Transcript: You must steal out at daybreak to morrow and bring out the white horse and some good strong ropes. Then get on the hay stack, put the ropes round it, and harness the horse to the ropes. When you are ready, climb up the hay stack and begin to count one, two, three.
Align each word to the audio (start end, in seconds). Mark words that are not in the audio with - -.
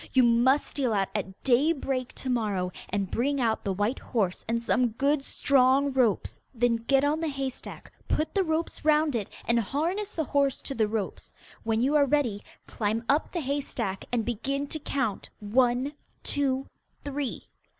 You 0.13 0.23
must 0.23 0.65
steal 0.65 0.93
out 0.93 1.09
at 1.13 1.43
daybreak 1.43 2.11
to 2.15 2.27
morrow 2.31 2.71
and 2.89 3.11
bring 3.11 3.39
out 3.39 3.63
the 3.63 3.71
white 3.71 3.99
horse 3.99 4.43
and 4.47 4.59
some 4.59 4.87
good 4.93 5.23
strong 5.23 5.91
ropes. 5.93 6.39
Then 6.55 6.77
get 6.77 7.03
on 7.03 7.19
the 7.19 7.27
hay 7.27 7.51
stack, 7.51 7.91
put 8.07 8.33
the 8.33 8.43
ropes 8.43 8.83
round 8.83 9.15
it, 9.15 9.29
and 9.45 9.59
harness 9.59 10.11
the 10.11 10.23
horse 10.23 10.63
to 10.63 10.73
the 10.73 10.87
ropes. 10.87 11.31
When 11.61 11.81
you 11.81 11.93
are 11.95 12.05
ready, 12.07 12.41
climb 12.65 13.03
up 13.07 13.31
the 13.31 13.41
hay 13.41 13.61
stack 13.61 14.05
and 14.11 14.25
begin 14.25 14.65
to 14.69 14.79
count 14.79 15.29
one, 15.39 15.93
two, 16.23 16.65
three. 17.03 17.43